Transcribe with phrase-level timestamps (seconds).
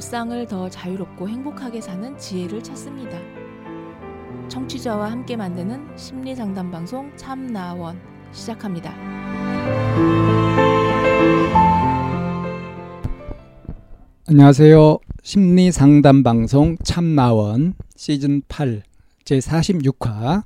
[0.00, 3.18] 일상을 더 자유롭고 행복하게 사는 지혜를 찾습니다.
[4.48, 8.00] 청취자와 함께 만드는 심리 상담 방송 참나원
[8.32, 8.94] 시작합니다.
[14.26, 14.98] 안녕하세요.
[15.22, 18.82] 심리 상담 방송 참나원 시즌 8
[19.24, 20.42] 제 46화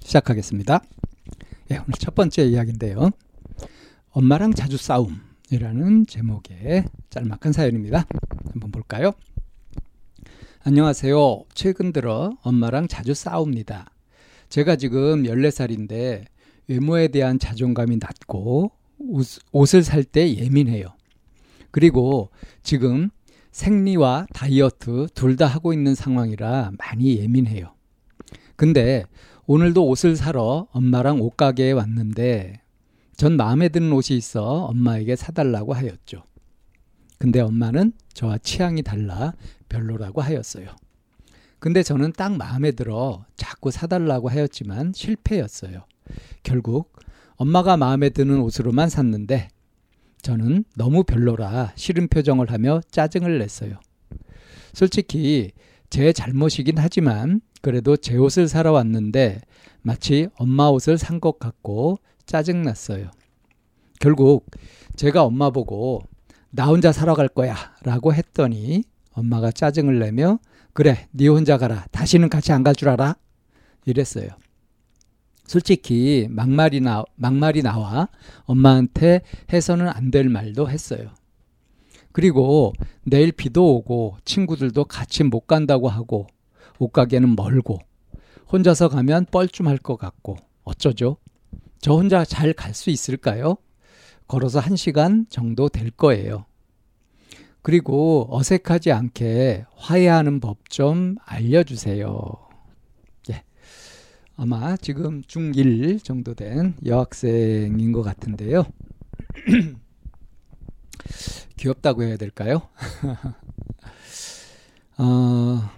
[0.00, 0.82] 시작하겠습니다.
[1.70, 3.08] 예, 오늘 첫 번째 이야기인데요.
[4.10, 8.06] 엄마랑 자주 싸움 이라는 제목의 짤막한 사연입니다.
[8.52, 9.10] 한번 볼까요?
[10.62, 11.44] 안녕하세요.
[11.54, 13.90] 최근 들어 엄마랑 자주 싸웁니다.
[14.48, 16.24] 제가 지금 14살인데
[16.68, 18.70] 외모에 대한 자존감이 낮고
[19.50, 20.86] 옷 을 살 때 예민해요.
[21.72, 22.30] 그리고
[22.62, 23.10] 지금
[23.50, 27.74] 생리와 다이어트 둘 다 하고 있는 상황이라 많이 예민해요.
[28.54, 29.04] 근데
[29.46, 32.60] 오늘도 옷을 사러 엄마랑 옷가게에 왔는데
[33.20, 36.22] 전 마음에 드는 옷이 있어 엄마에게 사달라고 하였죠.
[37.18, 39.34] 근데 엄마는 저와 취향이 달라
[39.68, 40.74] 별로라고 하였어요.
[41.58, 45.84] 근데 저는 딱 마음에 들어 자꾸 사달라고 하였지만 실패였어요.
[46.42, 46.94] 결국
[47.36, 49.48] 엄마가 마음에 드는 옷으로만 샀는데
[50.22, 53.78] 저는 너무 별로라 싫은 표정을 하며 짜증을 냈어요.
[54.72, 55.52] 솔직히
[55.90, 59.42] 제 잘못이긴 하지만 그래도 제 옷을 사러 왔는데
[59.82, 61.98] 마치 엄마 옷을 산 것 같고
[62.30, 63.10] 짜증났어요.
[63.98, 64.46] 결국
[64.94, 66.00] 제가 엄마 보고
[66.50, 70.38] 나 혼자 사러 갈 거야 라고 했더니 엄마가 짜증을 내며
[70.72, 73.16] 그래 네 혼자 가라 다시는 같이 안 갈 줄 알아
[73.84, 74.28] 이랬어요.
[75.44, 78.08] 솔직히 막말이 나 막말이 나와
[78.44, 79.22] 엄마한테
[79.52, 81.10] 해서는 안 될 말도 했어요.
[82.12, 82.72] 그리고
[83.02, 86.28] 내일 비도 오고 친구들도 같이 못 간다고 하고
[86.78, 87.78] 옷가게는 멀고
[88.52, 91.16] 혼자서 가면 뻘쭘할 것 같고 어쩌죠?
[91.80, 93.56] 저 혼자 잘 갈 수 있을까요?
[94.28, 96.44] 걸어서 한 시간 정도 될 거예요.
[97.62, 102.14] 그리고 어색하지 않게 화해하는 법 좀 알려주세요.
[103.30, 103.42] 예.
[104.36, 108.64] 아마 지금 중1 정도 된 여학생인 것 같은데요.
[111.56, 112.62] 귀엽다고 해야 될까요?
[114.98, 115.70] 어,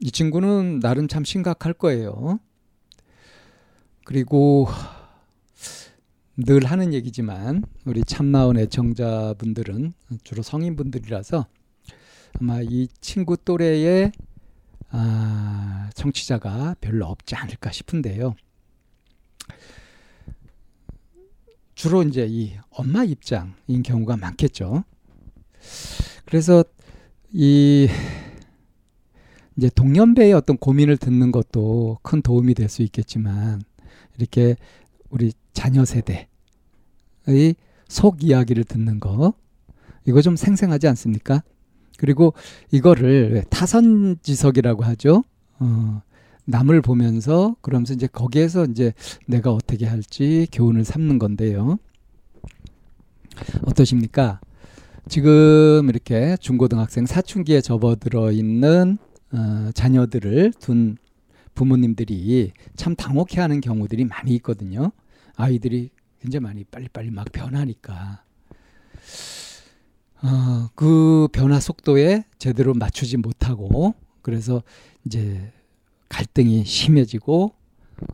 [0.00, 2.40] 이 친구는 나름 참 심각할 거예요.
[4.04, 4.68] 그리고
[6.36, 9.92] 늘 하는 얘기지만 우리 참나온 애청자분들은
[10.24, 11.46] 주로 성인분들이라서
[12.40, 14.12] 아마 이 친구 또래의
[14.90, 18.34] 아, 청취자가 별로 없지 않을까 싶은데요.
[21.74, 24.84] 주로 이제 이 엄마 입장인 경우가 많겠죠.
[26.24, 26.64] 그래서
[27.32, 27.88] 이
[29.56, 33.62] 이제 동년배의 어떤 고민을 듣는 것도 큰 도움이 될 수 있겠지만
[34.18, 34.56] 이렇게
[35.10, 36.26] 우리 자녀 세대의
[37.88, 39.34] 속 이야기를 듣는 거
[40.06, 41.42] 이거 좀 생생하지 않습니까?
[41.98, 42.32] 그리고
[42.70, 45.22] 이거를 타선지석이라고 하죠.
[45.58, 46.02] 어,
[46.46, 48.92] 남을 보면서 그러면서 이제 거기에서 이제
[49.26, 51.78] 내가 어떻게 할지 교훈을 삼는 건데요.
[53.66, 54.40] 어떠십니까?
[55.08, 58.98] 지금 이렇게 중고등학생 사춘기에 접어들어 있는
[59.32, 60.96] 어, 자녀들을 둔
[61.54, 64.92] 부모님들이 참 당혹해하는 경우들이 많이 있거든요.
[65.40, 65.90] 아이들이
[66.20, 68.22] 굉장히 많이 빨리빨리 막 변하니까
[70.22, 74.62] 어, 그 변화 속도에 제대로 맞추지 못하고 그래서
[75.06, 75.50] 이제
[76.10, 77.54] 갈등이 심해지고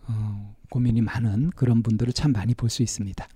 [0.09, 3.27] 어, 고민이 많은 그런 분들을 참 많이 볼 수 있습니다.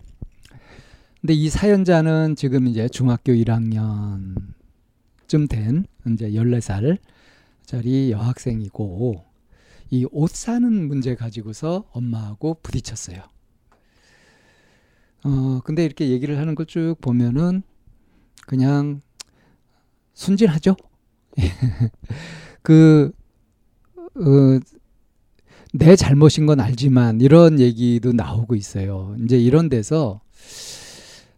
[1.21, 6.99] 근데 이 사연자는 지금 이제 중학교 1학년쯤 된 이제 14살
[7.67, 9.25] 짜리 여학생이고
[9.91, 13.23] 이 옷 사는 문제 가지고서 엄마하고 부딪혔어요.
[15.25, 17.63] 어, 근데 이렇게 얘기를 하는 걸 쭉 보면은
[18.47, 19.01] 그냥
[20.15, 20.77] 순진하죠?
[22.63, 23.13] 그,
[23.97, 24.61] 어,
[25.73, 29.15] 내 잘못인 건 알지만 이런 얘기도 나오고 있어요.
[29.25, 30.21] 이제 이런 데서,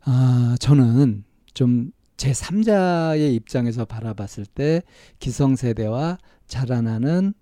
[0.04, 1.24] 아, 저는
[1.54, 4.82] 좀 제3자의 입장에서 바라봤을 때
[5.18, 7.34] 기성세대와 자라나는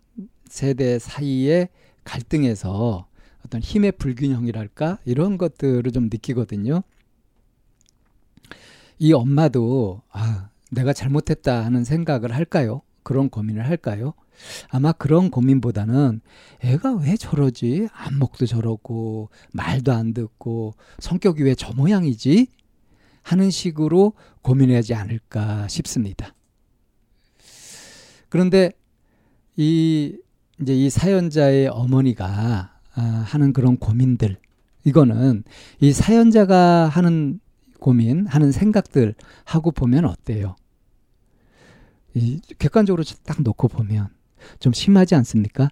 [0.48, 1.68] 세대 사이의
[2.04, 3.06] 갈등에서
[3.44, 6.82] 어떤 힘의 불균형이랄까 이런 것들을 좀 느끼거든요.
[8.98, 12.82] 이 엄마도 아, 내가 잘못했다 하는 생각을 할까요?
[13.02, 14.14] 그런 고민을 할까요?
[14.68, 16.20] 아마 그런 고민보다는
[16.60, 17.88] 애가 왜 저러지?
[17.92, 22.46] 안목도 저러고 말도 안 듣고 성격이 왜 저 모양이지?
[23.22, 26.34] 하는 식으로 고민하지 않을까 싶습니다.
[28.28, 28.72] 그런데
[29.56, 30.16] 이
[30.60, 34.36] 이제 이 사연자의 어머니가 아, 하는 그런 고민들
[34.84, 35.44] 이거는
[35.80, 37.40] 이 사연자가 하는
[37.78, 39.14] 고민 하는 생각들
[39.44, 40.56] 하고 보면 어때요?
[42.14, 44.08] 이 객관적으로 딱 놓고 보면
[44.58, 45.68] 좀 심하지 않습니까?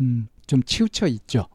[0.00, 1.46] 음, 좀 치우쳐 있죠.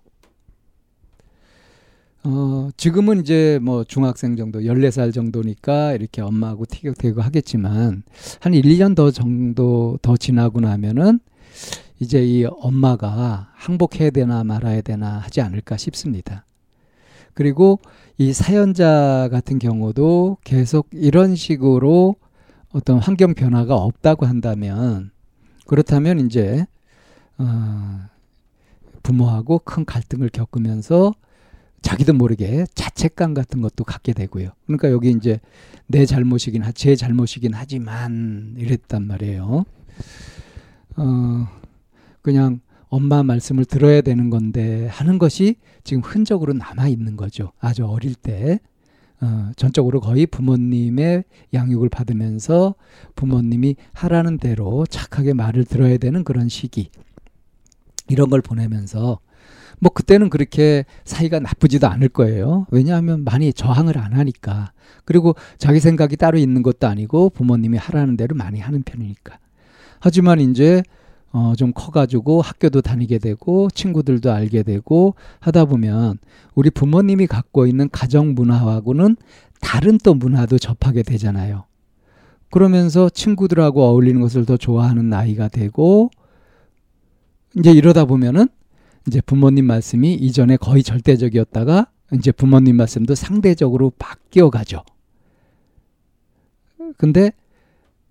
[2.24, 8.04] 어, 지금은 이제 뭐 중학생 정도, 14살 정도니까 이렇게 엄마하고 티격태격 하겠지만
[8.40, 11.20] 한 1, 2년 더 정도 더 지나고 나면은
[12.02, 16.46] 이제 이 엄마가 항복해야 되나 말아야 되나 하지 않을까 싶습니다.
[17.36, 17.80] 그리고
[18.18, 22.16] 이 사연자 같은 경우도 계속 이런 식으로
[22.72, 25.12] 어떤 환경 변화가 없다고 한다면
[25.68, 26.66] 그렇다면 이제
[27.38, 28.00] 어,
[29.04, 31.14] 부모하고 큰 갈등을 겪으면서
[31.84, 34.50] 자기도 모르게 자책감 같은 것도 갖게 되고요.
[34.66, 35.40] 그러니까 여기 이제
[35.86, 39.66] 내 잘못이긴 하, 제 잘못이긴 하지만 이랬단 말이에요.
[40.98, 41.61] 어,
[42.22, 47.52] 그냥 엄마 말씀을 들어야 되는 건데 하는 것이 지금 흔적으로 남아 있는 거죠.
[47.60, 48.60] 아주 어릴 때.
[49.24, 51.24] 어, 전적으로 거의 부모님의
[51.54, 52.74] 양육을 받으면서
[53.16, 56.90] 부모님이 하라는 대로 착하게 말을 들어야 되는 그런 시기.
[58.10, 59.20] 이런 걸 보내면서
[59.80, 62.66] 뭐 그때는 그렇게 사이가 나쁘지도 않을 거예요.
[62.72, 64.74] 왜냐하면 많이 저항을 안 하니까.
[65.06, 69.40] 그리고 자기 생각이 따로 있는 것도 아니고 부모님이 하라는 대로 많이 하는 편이니까.
[70.00, 70.84] 하지만 이제
[71.34, 76.18] 어, 좀 커가지고 학교도 다니게 되고 친구들도 알게 되고 하다 보면
[76.56, 79.16] 우리 부모님이 갖고 있는 가정 문화하고는
[79.62, 81.66] 다른 또 문화도 접하게 되잖아요.
[82.50, 86.10] 그러면서 친구들하고 어울리는 것을 더 좋아하는 나이가 되고
[87.58, 88.50] 이제 이러다 보면은
[89.08, 94.84] 이제 부모님 말씀이 이전에 거의 절대적이었다가 이제 부모님 말씀도 상대적으로 바뀌어 가죠.
[96.98, 97.32] 근데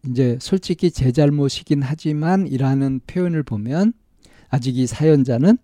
[0.08, 3.92] 이제 솔직히 제 잘못이긴 하지만 이라는 표현을 보면
[4.48, 5.58] 아직 이 사연자는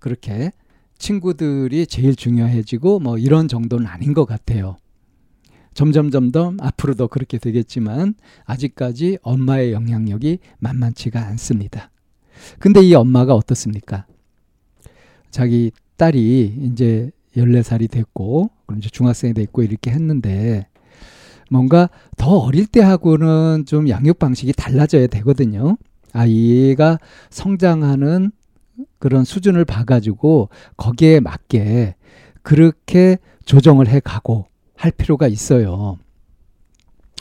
[0.00, 0.52] 그렇게
[0.98, 4.76] 친구들이 제일 중요해지고 뭐 이런 정도는 아닌 것 같아요.
[5.74, 8.14] 점점 점점 앞으로도 그렇게 되겠지만
[8.44, 11.90] 아직까지 엄마의 영향력이 만만치가 않습니다.
[12.58, 14.06] 근데 이 엄마가 어떻습니까?
[15.30, 20.66] 자기 딸이 이제 14살이 됐고, 그럼 이제 중학생이 됐고 이렇게 했는데
[21.50, 25.76] 뭔가 더 어릴 때하고는 좀 양육 방식이 달라져야 되거든요.
[26.12, 26.98] 아이가
[27.30, 28.32] 성장하는
[28.98, 31.94] 그런 수준을 봐가지고 거기에 맞게
[32.42, 35.98] 그렇게 조정을 해 가고 할 필요가 있어요.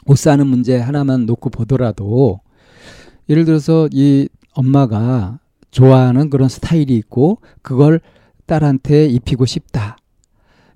[0.05, 2.39] 옷 사는 문제 하나만 놓고 보더라도
[3.29, 5.39] 예를 들어서 이 엄마가
[5.71, 7.99] 좋아하는 그런 스타일이 있고 그걸
[8.45, 9.97] 딸한테 입히고 싶다.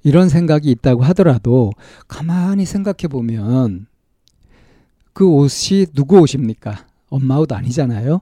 [0.04, 1.72] 이런 생각이 있다고 하더라도
[2.08, 3.88] 가만히 생각해 보면
[5.14, 6.86] 그 옷이 누구 옷입니까?
[7.10, 8.22] 엄마 옷 아니잖아요.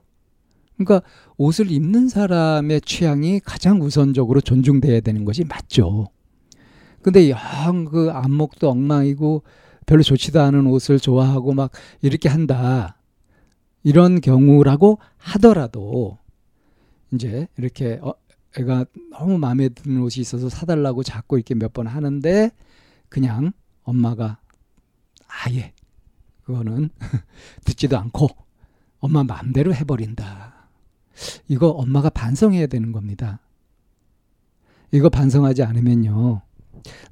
[0.76, 6.08] 그러니까 옷을 입는 사람의 취향이 가장 우선적으로 존중돼야 되는 것이 맞죠.
[7.02, 9.42] 근데 영 그 안목도 엉망이고
[9.86, 11.70] 별로 좋지도 않은 옷을 좋아하고 막
[12.02, 12.96] 이렇게 한다.
[13.82, 16.18] 이런 경우라고 하더라도
[17.12, 18.12] 이제 이렇게 어,
[18.56, 22.50] 애가 너무 마음에 드는 옷이 있어서 사달라고 자꾸 이렇게 몇 번 하는데
[23.08, 23.52] 그냥
[23.82, 24.38] 엄마가
[25.26, 25.72] 아예
[26.44, 26.88] 그거는
[27.64, 28.28] 듣지도 않고
[29.00, 30.68] 엄마 마음대로 해버린다.
[31.48, 33.40] 이거 엄마가 반성해야 되는 겁니다.
[34.92, 36.40] 이거 반성하지 않으면요.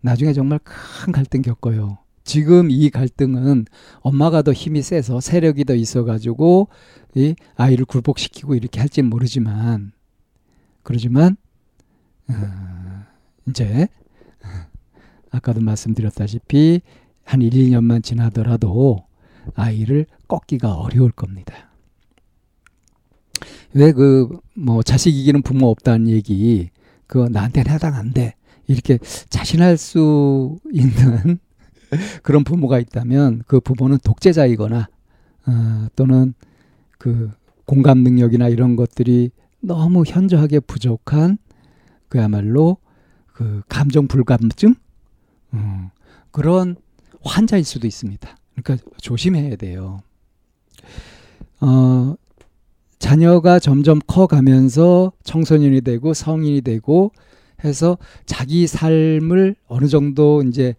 [0.01, 1.99] 나중에 정말 큰 갈등 겪어요.
[2.25, 3.67] 지금 이 갈등은
[4.01, 6.69] 엄마가 더 힘이 세서 세력이 더 있어가지고
[7.15, 9.93] 이 아이를 굴복시키고 이렇게 할지는 모르지만
[10.87, 11.37] 그러지만
[12.29, 12.35] 어,
[13.49, 13.89] 이제
[15.33, 16.81] 아까도 말씀드렸다시피
[17.25, 19.05] 한 1, 2년만 지나더라도
[19.57, 21.55] 아이를 꺾기가 어려울 겁니다.
[23.75, 26.71] 왜 그 뭐 자식 이기는 부모 없다는 얘기
[27.09, 28.35] 그거 나한테는 해당 안 돼.
[28.69, 31.39] 이렇게 자신할 수 있는
[32.23, 34.89] 그런 부모가 있다면 그 부모는 독재자이거나
[35.47, 36.35] 어, 또는
[36.99, 37.31] 그
[37.65, 39.31] 공감 능력이나 이런 것들이
[39.67, 41.39] 너무 현저하게 부족한
[42.09, 42.79] 그야말로
[43.33, 44.75] 그 감정 불감증
[45.55, 45.89] 음,
[46.31, 46.77] 그런
[47.23, 48.37] 환자일 수도 있습니다.
[48.55, 50.01] 그러니까 조심해야 돼요.
[51.61, 52.15] 어,
[52.99, 57.13] 자녀가 점점 커가면서 청소년이 되고 성인이 되고
[57.65, 60.75] 해서 자기 삶을 어느 정도 이제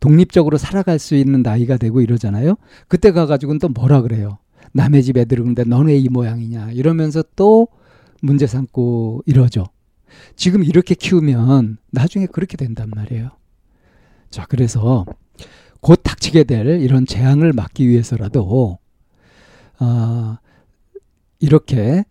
[0.00, 2.56] 독립적으로 살아갈 수 있는 나이가 되고 이러잖아요.
[2.88, 4.38] 그때 가가지고는 또 뭐라 그래요.
[4.72, 7.68] 남의 집 애들은 근데 너네 이 모양이냐 이러면서 또
[8.22, 9.66] 문제 삼고 이러죠.
[10.36, 13.30] 지금 이렇게 키우면 나중에 그렇게 된단 말이에요.
[14.30, 15.04] 자, 그래서
[15.80, 18.78] 곧 닥치게 될 이런 재앙을 막기 위해서라도
[19.80, 20.36] 어,
[21.40, 22.04] 이렇게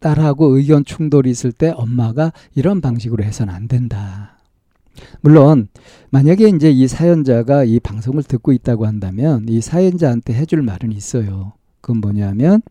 [0.00, 4.36] 딸하고 의견 충돌이 있을 때 엄마가 이런 방식으로 해서는 안 된다.
[5.20, 5.68] 물론
[6.10, 11.52] 만약에 이제 이 사연자가 이 방송을 듣고 있다고 한다면 이 사연자한테 해줄 말은 있어요.
[11.80, 12.62] 그건 뭐냐면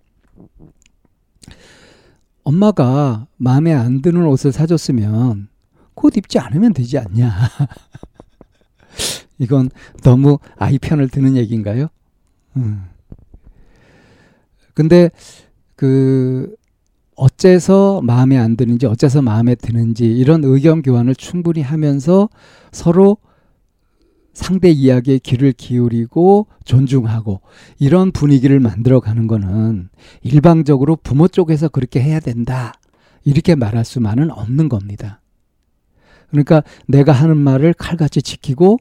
[2.43, 5.47] 엄마가 마음에 안 드는 옷을 사줬으면
[5.93, 7.31] 곧 입지 않으면 되지 않냐.
[9.37, 9.69] 이건
[10.03, 11.87] 너무 아이 편을 드는 얘기인가요?
[12.57, 12.85] 음.
[14.73, 15.09] 근데
[15.75, 16.55] 그
[17.15, 22.29] 어째서 마음에 안 드는지 어째서 마음에 드는지 이런 의견 교환을 충분히 하면서
[22.71, 23.17] 서로
[24.33, 27.41] 상대 이야기에 귀를 기울이고 존중하고
[27.79, 29.89] 이런 분위기를 만들어 가는 거는
[30.21, 32.73] 일방적으로 부모 쪽에서 그렇게 해야 된다.
[33.23, 35.21] 이렇게 말할 수만은 없는 겁니다.
[36.29, 38.77] 그러니까 내가 하는 말을 칼같이 지키고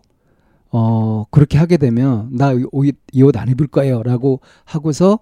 [0.73, 5.19] 어 그렇게 하게 되면 나 이 옷 안 입을 거예요라고 하고서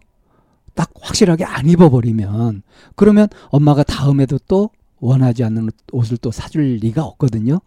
[0.74, 2.62] 딱 확실하게 안 입어버리면
[2.96, 4.70] 그러면 엄마가 다음에도 또
[5.00, 7.60] 원하지 않는 옷을 또 사줄 리가 없거든요.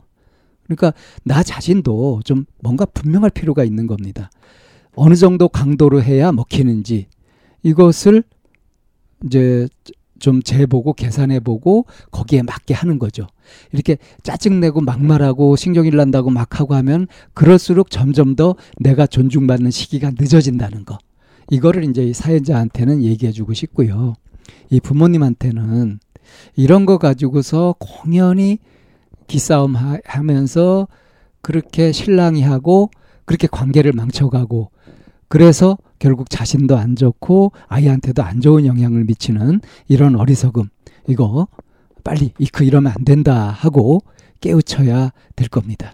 [0.76, 4.30] 그러니까 나 자신도 좀 뭔가 분명할 필요가 있는 겁니다.
[4.96, 7.08] 어느 정도 강도로 해야 먹히는지
[7.64, 8.24] 이것을
[9.26, 9.68] 이제
[10.20, 13.28] 좀 재보고 계산해보고 거기에 맞게 하는 거죠.
[13.72, 20.86] 이렇게 짜증내고 막말하고 신경일 난다고 막 하고 하면 그럴수록 점점 더 내가 존중받는 시기가 늦어진다는
[20.86, 21.00] 거.
[21.50, 24.14] 이거를 이제 이 사연자한테는 얘기해주고 싶고요.
[24.70, 26.00] 이 부모님한테는
[26.56, 28.60] 이런 거 가지고서 공연히
[29.32, 30.90] 기싸움 하면서
[31.42, 32.92] 그렇게 신랑이 하고
[33.24, 34.72] 그렇게 관계를 망쳐가고
[35.30, 40.66] 그래서 결국 자신도 안 좋고 아이한테도 안 좋은 영향을 미치는 이런 어리석음
[41.08, 41.48] 이거
[42.04, 44.02] 빨리 이크 이러면 안 된다 하고
[44.42, 45.94] 깨우쳐야 될 겁니다.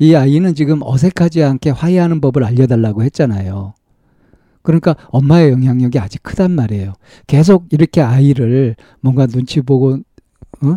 [0.00, 3.74] 이 아이는 지금 어색하지 않게 화해하는 법을 알려달라고 했잖아요.
[4.62, 6.94] 그러니까 엄마의 영향력이 아직 크단 말이에요.
[7.28, 10.00] 계속 이렇게 아이를 뭔가 눈치 보고
[10.62, 10.76] 어?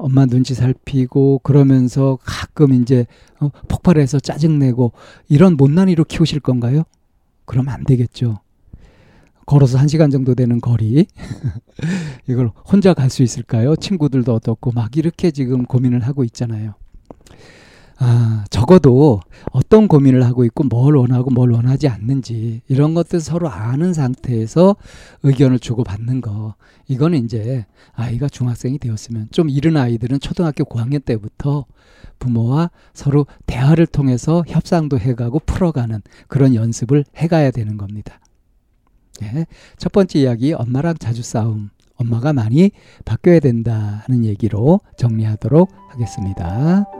[0.00, 3.06] 엄마 눈치 살피고 그러면서 가끔 이제
[3.38, 4.92] 어, 폭발해서 짜증내고
[5.28, 6.82] 이런 못난이로 키우실 건가요?
[7.44, 8.40] 그러면 안 되겠죠.
[9.46, 11.06] 걸어서 한 시간 정도 되는 거리
[12.28, 13.74] 이걸 혼자 갈 수 있을까요?
[13.76, 16.74] 친구들도 어떻고 막 이렇게 지금 고민을 하고 있잖아요.
[18.02, 19.20] 아, 적어도
[19.52, 24.74] 어떤 고민을 하고 있고 뭘 원하고 뭘 원하지 않는지 이런 것들 서로 아는 상태에서
[25.22, 26.54] 의견을 주고받는 거.
[26.88, 31.66] 이거는 이제 아이가 중학생이 되었으면 좀 이른 아이들은 초등학교 고학년 때부터
[32.18, 38.18] 부모와 서로 대화를 통해서 협상도 해가고 풀어가는 그런 연습을 해가야 되는 겁니다.
[39.20, 39.44] 네.
[39.76, 41.68] 첫 번째 이야기 엄마랑 자주 싸움.
[41.96, 42.70] 엄마가 많이
[43.04, 46.99] 바뀌어야 된다는 얘기로 정리하도록 하겠습니다.